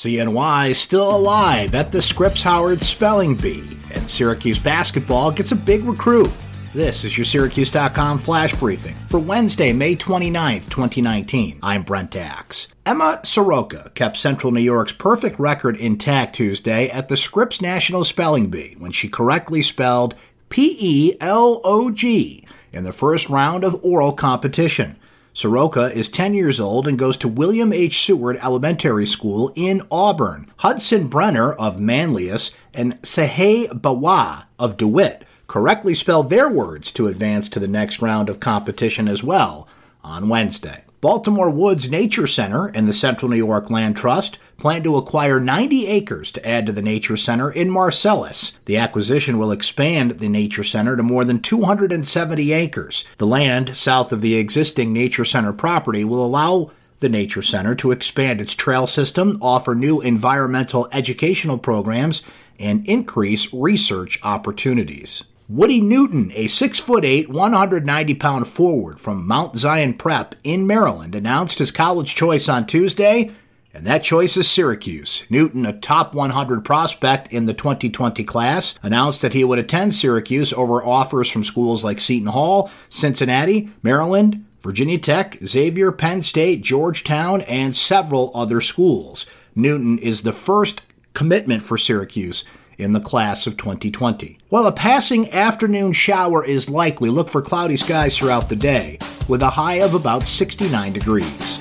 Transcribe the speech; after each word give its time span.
CNY 0.00 0.74
still 0.74 1.14
alive 1.14 1.74
at 1.74 1.92
the 1.92 2.00
Scripps 2.00 2.40
Howard 2.40 2.80
Spelling 2.80 3.34
Bee, 3.34 3.76
and 3.92 4.08
Syracuse 4.08 4.58
basketball 4.58 5.30
gets 5.30 5.52
a 5.52 5.56
big 5.56 5.84
recruit. 5.84 6.30
This 6.72 7.04
is 7.04 7.18
your 7.18 7.26
Syracuse.com 7.26 8.16
flash 8.16 8.54
briefing 8.54 8.94
for 9.08 9.20
Wednesday, 9.20 9.74
May 9.74 9.94
29th, 9.94 10.70
2019. 10.70 11.58
I'm 11.62 11.82
Brent 11.82 12.16
Axe. 12.16 12.74
Emma 12.86 13.20
Soroka 13.24 13.90
kept 13.94 14.16
Central 14.16 14.52
New 14.52 14.62
York's 14.62 14.92
perfect 14.92 15.38
record 15.38 15.76
intact 15.76 16.34
Tuesday 16.34 16.88
at 16.88 17.10
the 17.10 17.16
Scripps 17.18 17.60
National 17.60 18.02
Spelling 18.02 18.48
Bee 18.48 18.76
when 18.78 18.92
she 18.92 19.06
correctly 19.06 19.60
spelled 19.60 20.14
P 20.48 20.78
E 20.80 21.16
L 21.20 21.60
O 21.62 21.90
G 21.90 22.46
in 22.72 22.84
the 22.84 22.92
first 22.92 23.28
round 23.28 23.64
of 23.64 23.84
oral 23.84 24.14
competition. 24.14 24.96
Soroka 25.32 25.92
is 25.96 26.08
10 26.08 26.34
years 26.34 26.58
old 26.58 26.88
and 26.88 26.98
goes 26.98 27.16
to 27.18 27.28
William 27.28 27.72
H. 27.72 28.04
Seward 28.04 28.38
Elementary 28.42 29.06
School 29.06 29.52
in 29.54 29.82
Auburn. 29.90 30.50
Hudson 30.58 31.06
Brenner 31.06 31.52
of 31.52 31.78
Manlius 31.78 32.56
and 32.74 33.00
Sehe 33.02 33.68
Bawa 33.68 34.46
of 34.58 34.76
DeWitt 34.76 35.24
correctly 35.46 35.94
spelled 35.94 36.30
their 36.30 36.48
words 36.48 36.92
to 36.92 37.06
advance 37.06 37.48
to 37.48 37.60
the 37.60 37.68
next 37.68 38.02
round 38.02 38.28
of 38.28 38.40
competition 38.40 39.08
as 39.08 39.22
well 39.22 39.68
on 40.02 40.28
Wednesday. 40.28 40.84
Baltimore 41.00 41.48
Woods 41.48 41.90
Nature 41.90 42.26
Center 42.26 42.66
and 42.66 42.86
the 42.86 42.92
Central 42.92 43.30
New 43.30 43.36
York 43.38 43.70
Land 43.70 43.96
Trust 43.96 44.38
plan 44.58 44.82
to 44.82 44.96
acquire 44.96 45.40
90 45.40 45.86
acres 45.86 46.30
to 46.32 46.46
add 46.46 46.66
to 46.66 46.72
the 46.72 46.82
Nature 46.82 47.16
Center 47.16 47.50
in 47.50 47.70
Marcellus. 47.70 48.58
The 48.66 48.76
acquisition 48.76 49.38
will 49.38 49.50
expand 49.50 50.18
the 50.18 50.28
Nature 50.28 50.62
Center 50.62 50.98
to 50.98 51.02
more 51.02 51.24
than 51.24 51.40
270 51.40 52.52
acres. 52.52 53.04
The 53.16 53.26
land 53.26 53.78
south 53.78 54.12
of 54.12 54.20
the 54.20 54.36
existing 54.36 54.92
Nature 54.92 55.24
Center 55.24 55.54
property 55.54 56.04
will 56.04 56.22
allow 56.22 56.70
the 56.98 57.08
Nature 57.08 57.40
Center 57.40 57.74
to 57.76 57.92
expand 57.92 58.38
its 58.38 58.54
trail 58.54 58.86
system, 58.86 59.38
offer 59.40 59.74
new 59.74 60.02
environmental 60.02 60.86
educational 60.92 61.56
programs, 61.56 62.22
and 62.58 62.86
increase 62.86 63.50
research 63.54 64.18
opportunities. 64.22 65.24
Woody 65.50 65.80
Newton, 65.80 66.30
a 66.36 66.44
6'8, 66.44 67.26
190 67.26 68.14
pound 68.14 68.46
forward 68.46 69.00
from 69.00 69.26
Mount 69.26 69.56
Zion 69.56 69.94
Prep 69.94 70.36
in 70.44 70.64
Maryland, 70.64 71.16
announced 71.16 71.58
his 71.58 71.72
college 71.72 72.14
choice 72.14 72.48
on 72.48 72.68
Tuesday, 72.68 73.32
and 73.74 73.84
that 73.84 74.04
choice 74.04 74.36
is 74.36 74.48
Syracuse. 74.48 75.24
Newton, 75.28 75.66
a 75.66 75.72
top 75.72 76.14
100 76.14 76.64
prospect 76.64 77.32
in 77.32 77.46
the 77.46 77.52
2020 77.52 78.22
class, 78.22 78.78
announced 78.80 79.22
that 79.22 79.32
he 79.32 79.42
would 79.42 79.58
attend 79.58 79.92
Syracuse 79.92 80.52
over 80.52 80.86
offers 80.86 81.28
from 81.28 81.42
schools 81.42 81.82
like 81.82 81.98
Seton 81.98 82.28
Hall, 82.28 82.70
Cincinnati, 82.88 83.70
Maryland, 83.82 84.46
Virginia 84.60 84.98
Tech, 84.98 85.36
Xavier, 85.44 85.90
Penn 85.90 86.22
State, 86.22 86.62
Georgetown, 86.62 87.40
and 87.40 87.74
several 87.74 88.30
other 88.36 88.60
schools. 88.60 89.26
Newton 89.56 89.98
is 89.98 90.22
the 90.22 90.32
first 90.32 90.82
commitment 91.12 91.64
for 91.64 91.76
Syracuse 91.76 92.44
in 92.80 92.92
the 92.92 93.00
class 93.00 93.46
of 93.46 93.56
2020. 93.56 94.38
While 94.48 94.66
a 94.66 94.72
passing 94.72 95.30
afternoon 95.32 95.92
shower 95.92 96.44
is 96.44 96.68
likely, 96.68 97.10
look 97.10 97.28
for 97.28 97.42
cloudy 97.42 97.76
skies 97.76 98.16
throughout 98.16 98.48
the 98.48 98.56
day, 98.56 98.98
with 99.28 99.42
a 99.42 99.50
high 99.50 99.82
of 99.82 99.94
about 99.94 100.26
69 100.26 100.92
degrees. 100.92 101.60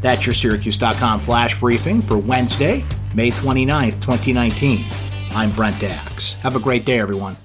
That's 0.00 0.24
your 0.24 0.34
Syracuse.com 0.34 1.20
flash 1.20 1.58
briefing 1.60 2.00
for 2.00 2.16
Wednesday, 2.16 2.84
May 3.14 3.30
29th, 3.30 4.00
2019. 4.00 4.86
I'm 5.32 5.52
Brent 5.52 5.82
Axe. 5.82 6.34
Have 6.34 6.56
a 6.56 6.60
great 6.60 6.84
day, 6.84 6.98
everyone. 7.00 7.36